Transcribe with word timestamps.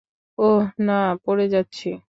ওহ 0.37 0.63
না, 0.81 0.93
পড়ে 1.25 1.45
যাচ্ছি। 1.49 1.91